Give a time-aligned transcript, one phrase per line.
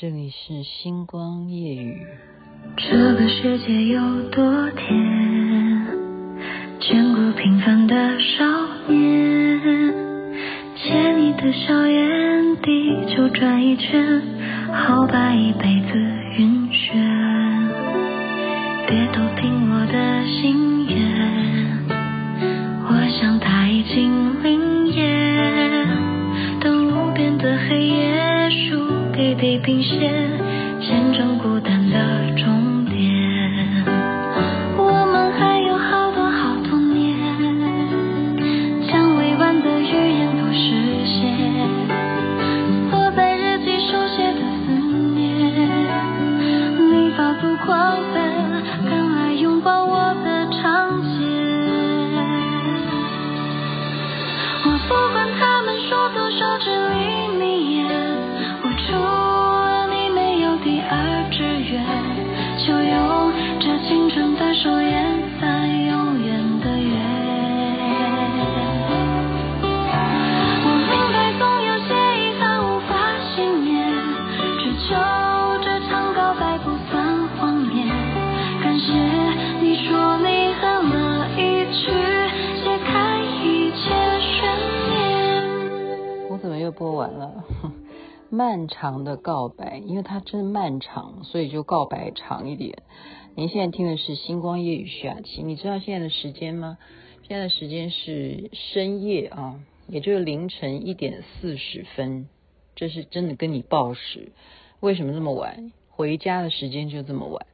[0.00, 2.06] 这里是星光夜雨。
[2.74, 4.88] 这个世界有多甜，
[6.80, 8.42] 见过平凡的少
[8.88, 9.60] 年，
[10.74, 14.22] 借你的笑眼，地球转一圈，
[14.72, 16.19] 好把一辈子
[29.34, 30.70] 地平线。
[30.80, 32.59] 见证孤单的终
[87.10, 87.44] 了，
[88.30, 92.82] 漫长的告白，因为它真漫长，所以就告白长一点。
[93.34, 96.78] 您现在听的是星光夜雨徐雅琪，你知道现在的时间吗？
[97.28, 102.28] 现在的时间是深夜啊，也就是凌晨一点四十分，
[102.74, 104.32] 这是真的跟你报时。
[104.80, 105.72] 为什么这么晚？
[105.88, 107.46] 回家的时间就这么晚，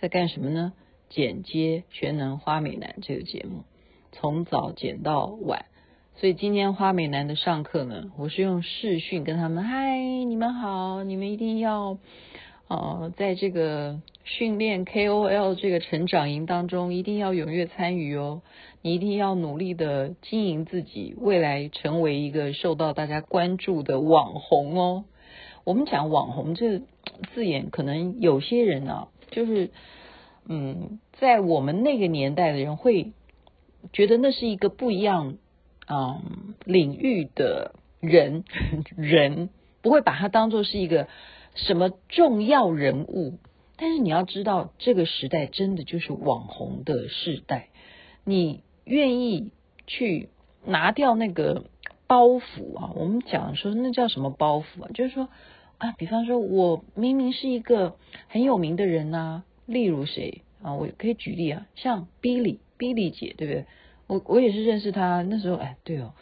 [0.00, 0.72] 在干什么呢？
[1.10, 3.64] 剪接《全能花美男》这个节目，
[4.12, 5.66] 从早剪到晚。
[6.20, 9.96] 所以今天花美男的上课呢，我是用视讯跟他们，嗨，
[10.26, 11.96] 你们好，你们一定要，
[12.68, 18.42] 呃，在这个训练 KOL 这个成长营当中，一定要踊跃参与哦，
[18.82, 25.04] 你一定要努力的经营自己，未来成为一个受到大家关注的网红哦。
[25.64, 26.80] 我们讲网红这
[27.32, 29.70] 字眼，可能有些人呢、啊，就是，
[30.46, 33.12] 嗯，在我们那个年代的人会
[33.94, 35.38] 觉得那是一个不一样。
[35.92, 38.44] 嗯，领域的人
[38.96, 39.50] 人
[39.82, 41.08] 不会把他当做是一个
[41.54, 43.38] 什么重要人物，
[43.76, 47.70] 但是你要知道，这个时代真的就是网红的时代。
[48.24, 49.50] 你愿意
[49.86, 50.28] 去
[50.64, 51.64] 拿掉那个
[52.06, 52.92] 包袱啊？
[52.94, 54.90] 我们讲说那叫什么包袱啊？
[54.94, 55.28] 就是说
[55.78, 57.96] 啊，比方说我明明是一个
[58.28, 60.74] 很有名的人呐，例如谁啊？
[60.74, 63.64] 我可以举例啊，像 Billy，Billy 姐，对不对？
[64.10, 66.14] 我我也是认识他，那时候哎，对哦，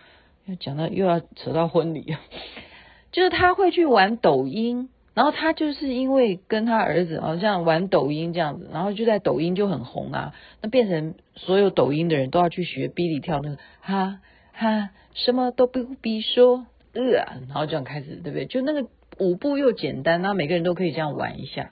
[0.45, 2.15] 要讲到又要扯到婚礼，
[3.13, 14.21] 就是他会去玩抖音，然后他就是因为跟他儿子好像玩抖音这样子，然后就在抖音就很红啊，那变成所有抖音的人都要去学哔哩跳那个哈
[14.53, 17.03] 哈，什么都不必说，呃，
[17.49, 18.45] 然后这样开始，对不对？
[18.45, 18.87] 就那个
[19.19, 21.71] 舞步又简单，然后每个人都可以这样玩一下，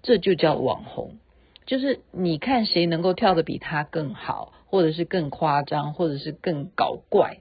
[0.00, 1.18] 这就叫网红，
[1.66, 4.54] 就是你看谁能够跳得比他更好。
[4.72, 7.40] 或者是更夸张，或者是更搞怪，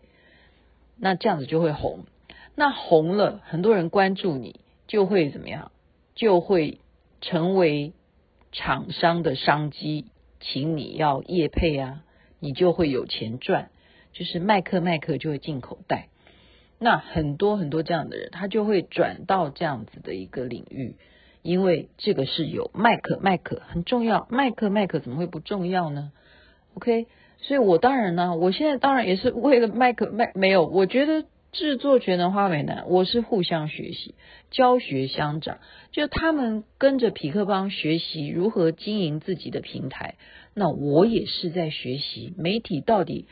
[0.97, 2.03] 那这样子就会红。
[2.55, 5.71] 那红了，很多人关注你，就会怎么样？
[6.13, 6.79] 就会
[7.21, 7.93] 成为
[8.51, 10.07] 厂商的商机，
[10.41, 12.03] 请你要业配啊，
[12.41, 13.69] 你就会有钱赚，
[14.11, 16.09] 就是麦克麦克就会进口袋。
[16.79, 20.97] 那很多很多这样的人，他就会转到这样子的一个领域，
[21.43, 26.11] 因为这个是有麦克麦克很重要，麦克麦克怎么会不重要呢
[26.73, 27.07] ？OK。
[27.41, 30.65] 所以，我当然呢，我现在当然也是为了麦克麦没有。
[30.67, 34.15] 我觉得制作全能花美男，我是互相学习，
[34.51, 35.57] 教学相长。
[35.91, 40.15] 就他们跟着匹克邦学习如何经营自己的平台，
[40.53, 43.25] 那我也是在学习媒体到底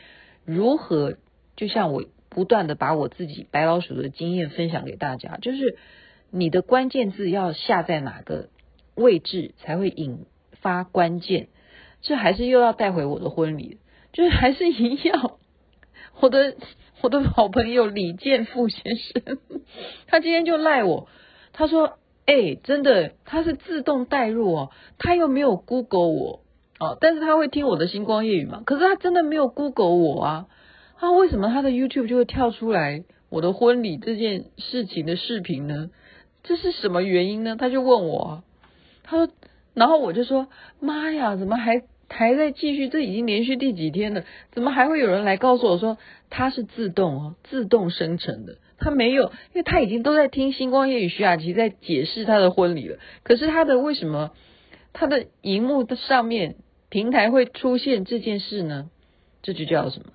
[0.44, 1.14] 如何。
[1.56, 5.76] 就像我不断的把我自己白老鼠的经验分享给大家，就是
[6.30, 8.48] 你的关键字要下在哪个
[8.94, 10.26] 位置才会引
[10.60, 11.48] 发关键。
[12.02, 13.76] 这还是又要带回我的婚礼。
[14.12, 15.38] 就是还是一样，
[16.20, 16.56] 我的
[17.02, 19.38] 我的好朋友李建富先生，
[20.08, 21.08] 他今天就赖我，
[21.52, 26.40] 他说：“哎、真的，他是自动带入哦，他又没有 Google 我
[26.78, 30.46] 哦，但是他会听我的星光夜语嘛，可是他真的没有 Google 我啊，
[30.98, 35.90] 他为什么他的 YouTube 就会跳出来我的婚礼这件事情的视频呢？
[36.42, 37.56] 这是什么原因呢？
[37.56, 38.42] 他就问我，
[39.02, 39.32] 他说，
[39.74, 40.48] 然后我就说：
[40.80, 44.24] 妈呀，怎么还？”还在继续，这已经连续第几天了？
[44.52, 45.96] 怎么还会有人来告诉我说
[46.28, 48.58] 它是自动哦，自动生成的？
[48.78, 52.98] 他没有，因为他已经都在听星光夜语徐雅琪在解释他的婚礼了。
[53.22, 54.32] 可是他的为什么
[54.92, 56.56] 他的荧幕的上面
[56.88, 58.90] 平台会出现这件事呢？
[59.42, 60.12] 这就叫什么？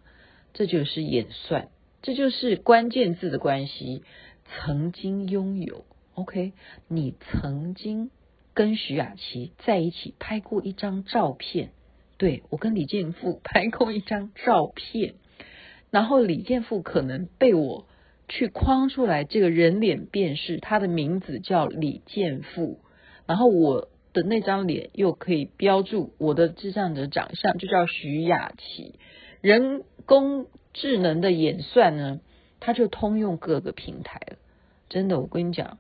[0.54, 1.70] 这就是演算，
[2.02, 4.04] 这就是关键字的关系。
[4.48, 6.54] 曾经拥有，OK，
[6.88, 8.12] 你曾经
[8.54, 11.72] 跟徐雅琪在一起拍过一张照片，
[12.18, 15.16] 对，我跟李健富 拍过一张照片，
[15.92, 17.88] 然后李健富可能被我
[18.28, 22.80] 去框出来这个人脸辨识，他的名字叫李健富，
[23.26, 28.98] 然后我的那张脸又可以标注我的智障者长相，就叫徐雅琪。
[29.42, 32.22] 人工智能的演算呢，
[32.60, 34.38] 它就通用各个平台了。
[34.90, 35.78] 真的，我跟你讲，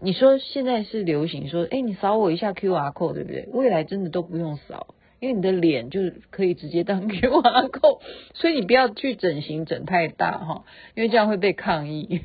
[0.00, 3.46] 你说现在是流行说，哎，你扫我一下 QR code，对不对？
[3.52, 8.00] 未来真的都不用扫，因为你的脸就可以直接当 QR code，
[8.34, 10.64] 所以你不要去整形整太大哈，
[10.96, 12.20] 因为这样会被抗议。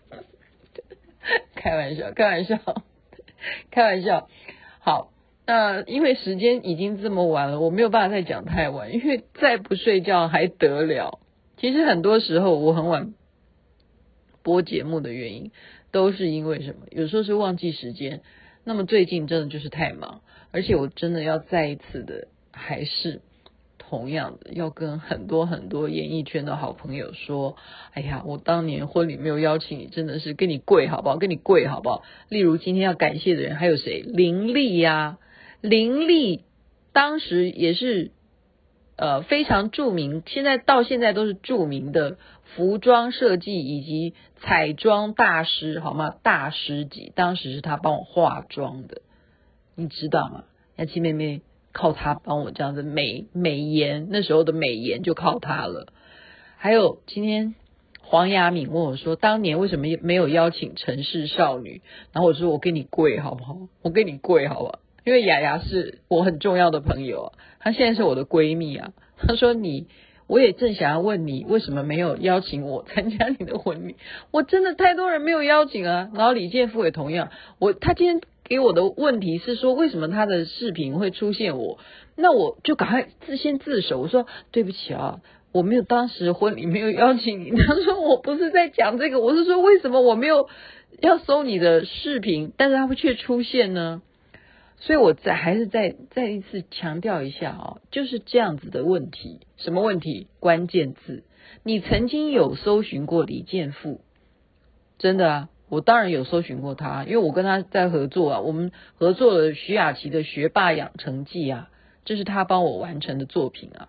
[1.56, 2.58] 开玩笑，开玩笑，
[3.72, 4.28] 开玩笑。
[4.78, 5.10] 好。
[5.48, 11.20] 那因为时间已经这么晚了，我没有办法再讲太晚，因为再不睡觉还得了。
[11.56, 13.14] 其实很多时候我很晚
[14.42, 15.52] 播节目的原因，
[15.92, 16.88] 都是因为什么？
[16.90, 18.22] 有时候是忘记时间。
[18.64, 20.22] 那么最近真的就是太忙，
[20.56, 23.20] 而且我真的要再一次的，还是
[23.76, 27.56] 同样的，要跟很多很多演艺圈的好朋友说：
[27.92, 31.18] 哎呀，我当年婚礼没有邀请你，真的是跟你跪好不好？
[31.18, 32.04] 跟你跪好不好？
[32.30, 34.00] 例如今天要感谢的人还有谁？
[34.00, 35.18] 林立呀。
[35.60, 36.44] 林丽
[36.94, 38.12] 当时也是
[38.96, 42.16] 呃非常著名，现在到现在都是著名的
[42.54, 46.14] 服装设计以及彩妆大师，好吗？
[46.22, 49.02] 大师级，当时是他帮我化妆的，
[49.76, 50.44] 你知道吗？
[50.76, 51.42] 雅琪妹妹
[51.72, 55.86] 靠他帮我这样子美美颜，那时候的美颜就靠他了。
[56.56, 57.54] 还有今天
[58.00, 61.82] 黄雅敏问我说，当年为什么没有邀请城市少女？
[62.12, 63.58] 然后我说我给你跪好不好？
[63.82, 64.78] 我给你跪好不好？
[65.04, 68.92] 因为雅雅是我很重要的朋友啊，她现在是我的闺蜜啊。
[69.18, 69.86] 她说你，
[70.26, 73.96] 我也正想要问你，为什么没有邀请我参加你的婚礼？
[74.30, 76.10] 我真的太多人没有邀请啊。
[76.14, 81.78] 然后李建富也同样，我他今天给我的问题是说，为什么他的视频会出现我？
[82.16, 85.20] 那我就赶快自先自首，我说对不起啊，
[85.52, 87.50] 我没有当时婚礼没有邀请你。
[87.50, 90.48] 他说我不是在讲这个，我是说为什么我没有
[91.00, 94.02] 要搜你的视频，但是他会却出现呢？
[94.78, 99.40] 所以，我再还是再再一次强调一下啊，就是这样子的问题。
[99.56, 100.26] 什么问题？
[100.38, 101.24] 关键字。
[101.62, 104.02] 你曾经有搜寻过李健富？
[104.98, 111.70] 真的啊，我当然有搜寻过他，因为我跟他在合作啊，我们合作了徐雅琪的《学霸养成记》啊，
[112.04, 113.88] 这是他帮我完成的作品啊。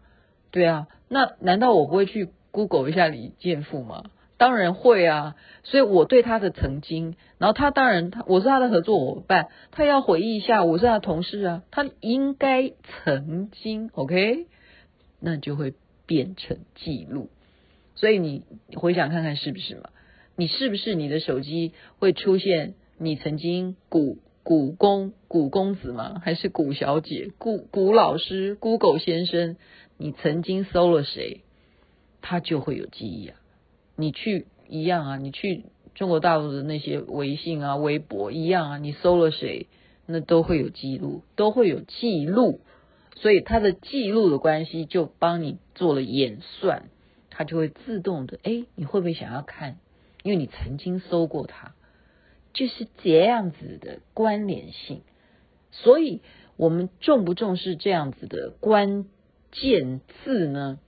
[0.50, 4.06] 对啊，那难道我不会去 Google 一下李健富吗？
[4.38, 12.72] 当然会啊，所以我对他的曾经，然后他当然他我是他的合作伙伴，他要回忆一下，我是他的同事啊，他应该
[13.04, 14.48] 曾经 OK，
[15.20, 15.74] 那就会
[16.06, 17.30] 变成记录，
[17.96, 18.44] 所以你
[18.76, 19.90] 回想看看是不是嘛？
[20.40, 26.22] 你是不是你的手机会出现你曾经古古公古公子吗？
[26.24, 29.58] 还是古小姐、古古老师、Google 先生？
[29.98, 31.42] 你曾经搜了谁，
[32.22, 33.40] 他就会有记忆啊。
[33.96, 35.64] 你去一样啊，你去
[35.96, 39.66] 中国大陆的那些微信啊、微博一样啊，你搜了谁，
[40.06, 42.62] 那都会有记录，都会有记录，
[43.16, 46.90] 所以它的记录的关系就帮你做了演算，
[47.32, 49.78] 它就会自动的，哎，你会不会想要看？
[50.28, 51.74] 因为你曾经搜过它，
[52.52, 55.04] 就是这样子的关联性。
[55.72, 56.22] 所以
[56.58, 59.06] 我们重不重视这样子的关
[59.54, 60.80] 键字呢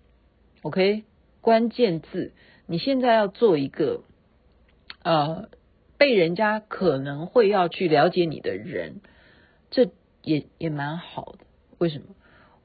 [0.62, 1.06] ？OK，
[1.40, 2.34] 关键字。
[2.66, 4.04] 你现在要做一个，
[5.04, 5.48] 呃，
[5.98, 9.00] 被人家可能会要去了解你的人，
[9.72, 9.90] 这
[10.22, 11.46] 也也蛮好的。
[11.78, 12.08] 为什么？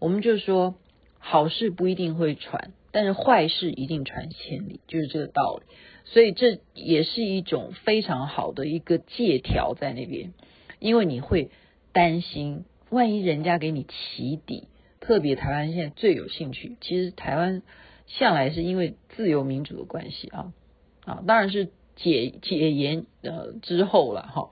[0.00, 0.74] 我们就说
[1.20, 5.62] 好事不一定会传，但是坏事一定传千里，就是这个道理。
[6.04, 10.32] 所以这也是一种非常好的一个借条在那边，
[10.78, 11.50] 因为你会
[11.92, 14.68] 担心，万一人家给你起底，
[15.00, 17.62] 特别台湾现在最有兴趣，其实台湾。
[18.06, 20.52] 向来是因为自由民主的关系啊
[21.06, 24.50] 啊，当然是解解严呃之后了哈，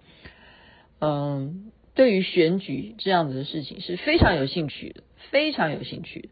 [1.01, 6.31] 嗯，对于选举这样子的事情是非常有兴趣的，非常有兴趣。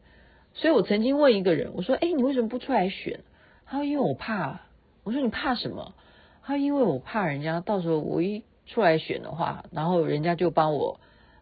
[0.55, 3.21] 所以我曾经问一个人，我说：“哎，你为什么不出来选？”
[3.67, 4.63] 他说：“因为我怕。”
[5.05, 5.95] 我说：“你怕什么？”
[6.43, 11.01] 他：“因为我怕人家到时候我一出来选的话，然后人家就帮我。”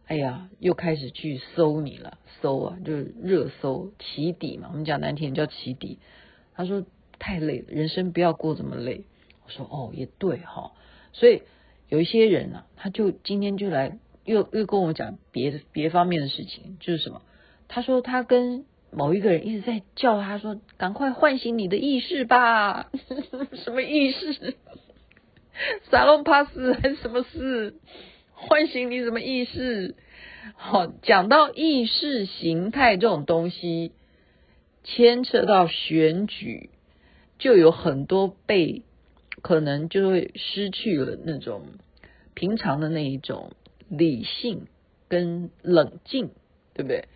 [0.09, 4.71] 哎呀，又开始去搜你了，搜啊，就是热搜起底嘛。
[4.73, 5.99] 我们讲难听叫起底。
[6.55, 6.83] 他说
[7.19, 9.05] 太累了，人生不要过这么累。
[9.45, 10.73] 我说哦，也对哈。
[11.13, 11.43] 所以
[11.91, 17.21] 有一些人啊，他就今天就来又又跟我讲别的别方面的事情，就是什么？
[17.69, 22.91] 他说他跟某一个人一直在叫他说，赶快唤醒你的意识吧。
[23.65, 24.57] 什么意识？
[25.91, 27.75] 沙龙帕斯还是什么事？
[28.33, 29.95] 唤醒你什么意识？
[30.55, 33.93] 好，讲到意识形态这种东西，
[34.85, 36.71] 牵扯到选举，
[37.39, 38.83] 就有很多被
[39.43, 41.63] 可能就会失去了那种
[42.35, 43.53] 平常的那一种
[43.89, 44.67] 理性
[45.09, 46.31] 跟冷静，
[46.75, 47.09] 对不对？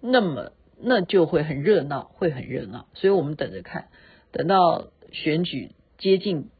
[0.00, 2.86] 那么那就会很热闹，会很热闹。
[2.94, 3.88] 所以我们等着看，
[4.32, 6.50] 等到选举接近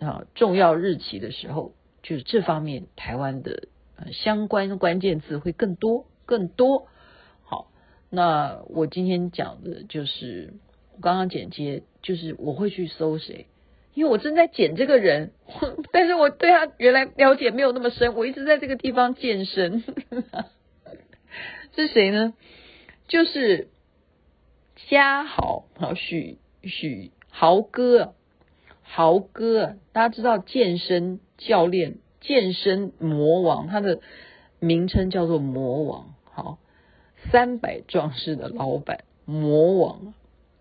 [0.00, 4.12] 啊重要日期的时候，就是这方面台湾的呃。
[4.12, 6.88] 相关关键字会更多更多。
[7.42, 7.70] 好，
[8.10, 10.54] 那我今天讲的就是
[10.96, 13.46] 我刚刚剪接，就是我会去搜谁，
[13.94, 15.32] 因为我正在剪这个人，
[15.92, 19.84] 但是我对他原来了解没有那么深，我一直在这个地方健身。
[21.76, 22.34] 是谁呢？
[23.08, 23.68] 就是
[24.90, 28.14] 嘉豪，好许许豪哥，
[28.82, 31.96] 豪哥，大家知道健身教练。
[32.20, 34.00] 健身魔王，他的
[34.58, 36.14] 名称叫做魔王。
[36.24, 36.58] 好，
[37.30, 40.12] 三百壮士的老板，魔王。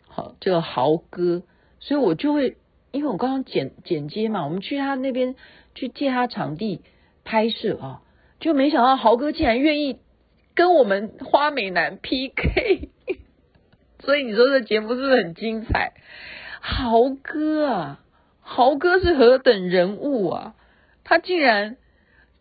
[0.07, 1.41] 好，这个豪哥，
[1.79, 2.57] 所以我就会，
[2.91, 5.35] 因为我刚刚剪剪接嘛，我们去他那边
[5.73, 6.81] 去借他场地
[7.25, 8.01] 拍摄啊，
[8.39, 9.97] 就没想到豪哥竟然愿意
[10.57, 12.89] 跟我们花美男 PK，
[14.03, 15.93] 所以你说这节目是不是很精彩？
[16.59, 17.99] 豪哥啊，
[18.41, 20.55] 豪哥是何等人物啊！
[21.03, 21.77] 他竟然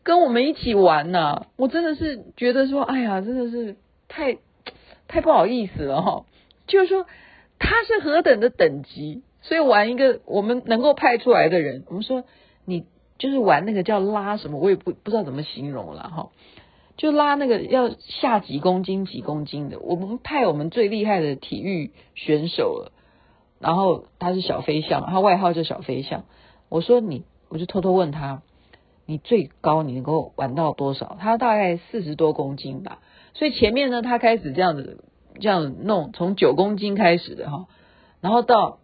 [0.02, 3.76] 跟我们一起玩呐、我真的是觉得说，哎呀，真的是
[4.08, 4.38] 太
[5.08, 6.24] 太不好意思了哈。
[6.66, 7.04] 就是说
[7.58, 12.24] 他是何等的等级，所以玩一个我们能够派出来的人，我们说
[12.64, 12.86] 你
[13.18, 16.30] 就是玩那个叫拉什么，我也不不知道怎么形容了哈。
[16.96, 22.92] 就拉那个要下几公斤几公斤的，我们派我们最厉害的体育选手了。
[23.58, 26.24] 然后他是小飞象，他外号叫小飞象。
[26.68, 28.42] 我说你，我就偷偷问他。
[29.08, 31.16] 你最高你能够玩到多少？
[31.20, 32.98] 他大概四十多公斤吧。
[33.34, 35.04] 所以前面呢，他开始这样子
[35.40, 37.66] 这样弄，从九公斤开始的哈，
[38.20, 38.78] 然后到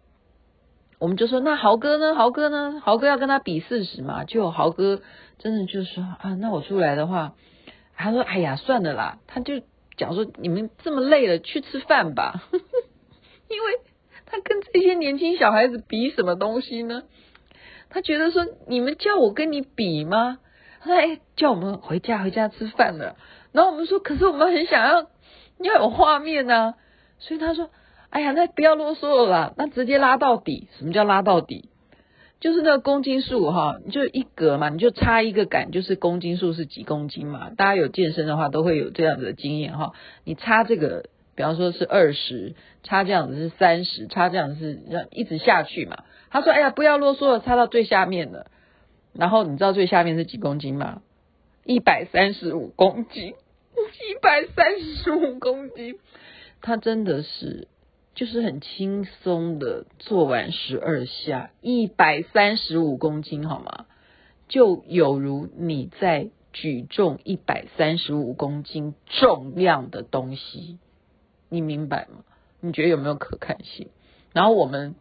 [0.97, 2.15] 我们就说，那豪哥呢？
[2.15, 2.79] 豪哥呢？
[2.81, 4.23] 豪哥要跟他比四十嘛？
[4.23, 5.01] 就豪哥
[5.39, 7.33] 真的就是说啊，那我出来的话，
[7.95, 9.61] 他说哎呀算了啦，他就
[9.97, 12.43] 讲说你们这么累了，去吃饭吧，
[13.49, 13.79] 因为
[14.25, 17.03] 他跟这些年轻小孩子比什么东西呢？
[17.89, 20.39] 他觉得说，你们叫我跟你比吗？
[20.81, 23.15] 他说哎，叫我们回家回家吃饭了。
[23.51, 25.07] 然后我们说，可是我们很想要
[25.59, 26.73] 要有画面啊。
[27.19, 27.69] 所以他说，
[28.09, 30.67] 哎呀，那不要啰嗦了啦，那直接拉到底。
[30.77, 31.69] 什么叫拉到底？
[32.43, 37.51] 就是那个公斤数哈，你就一格嘛，你就插一个杆，就是公斤数是几公斤嘛。
[37.55, 39.93] 大家有健身的话，都会有这样子的经验哈。
[40.25, 46.03] 你插这个，比方说是二十，插这样子是三十，插这样子是一直下去嘛。
[46.31, 48.47] 他说：“哎呀，不要啰嗦了，插到最下面了。
[49.13, 51.01] 然后你知道最下面是几公斤吗？
[51.63, 53.35] 一百三十五公斤，
[53.77, 55.97] 一百三十五公斤。
[56.59, 57.69] 他真的是
[58.15, 63.85] 就是很轻松的做完十二下，一百三十五公斤，好吗？
[64.47, 70.79] 就有如你在举重一百三十五公斤重量的东西，
[71.49, 72.23] 你明白吗？
[72.61, 73.89] 你觉得有没有可看性？
[74.33, 74.95] 然后我们。”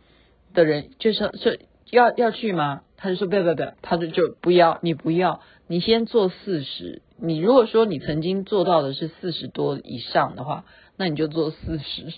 [0.54, 1.56] 的人就说说
[1.90, 2.82] 要要去吗？
[2.98, 7.00] 他就说不要不要不要，他就就不要，你不要，你先做四十。
[7.16, 10.66] 你如果说你曾经做到的是四十多以上的话，
[10.98, 12.12] 那你就做四十。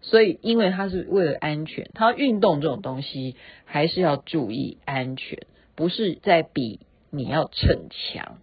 [0.00, 5.40] 所以，因为他是为了安全，他运动这种东西还是要注意安全，
[5.74, 8.38] 不是在比你要逞强。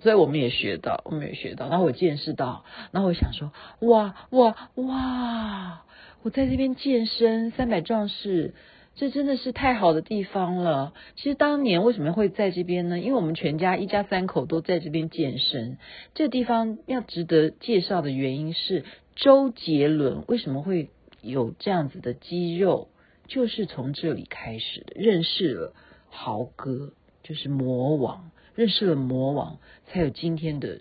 [0.00, 5.84] 所以我们也学到，我们也学到，然后我见识到，然后我想说，哇哇哇！
[6.22, 8.54] 我在这边健身，三百壮士，
[8.96, 10.92] 这真的是太好的地方了。
[11.16, 12.98] 其实当年为什么会在这边呢？
[12.98, 15.78] 因为我们全家一家三口都在这边健身。
[16.14, 18.84] 这地方要值得介绍的原因是，
[19.16, 20.90] 周杰伦为什么会
[21.22, 22.88] 有这样子的肌肉，
[23.26, 24.94] 就是从这里开始的。
[24.94, 25.74] 认识了
[26.08, 26.92] 豪哥，
[27.22, 30.80] 就是魔王，认识了魔王，才有今天的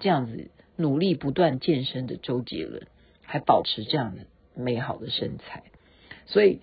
[0.00, 2.86] 这样子努力不断健身的周杰伦，
[3.22, 4.26] 还保持这样的。
[4.54, 5.62] 美好的身材，
[6.26, 6.60] 所以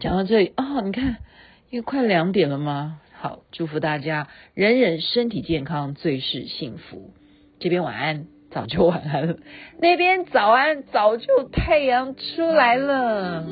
[0.00, 1.16] 讲到这里哦，你看，
[1.70, 3.00] 因为快两点了吗？
[3.14, 7.10] 好，祝福大家，人人身体健康，最是幸福。
[7.58, 9.34] 这边晚安，早就晚安了。
[9.78, 13.44] 那边早安，早就太阳出来了。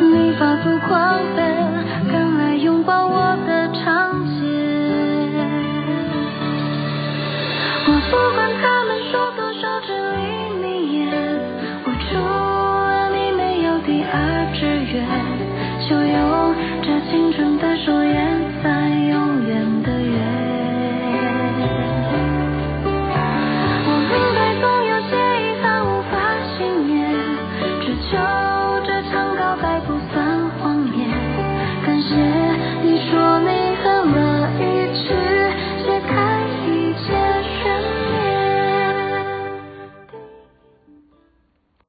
[0.00, 0.56] 你发
[0.88, 1.53] 狂奔。